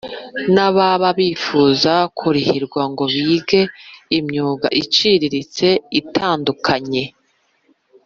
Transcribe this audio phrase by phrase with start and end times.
[0.53, 3.61] n ababa bifuza kurihirwa ngo bige
[4.17, 5.67] imyuga iciriritse
[5.99, 7.03] itandukanye